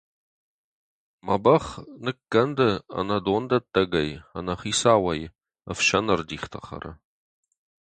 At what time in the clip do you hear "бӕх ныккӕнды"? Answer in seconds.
1.43-2.69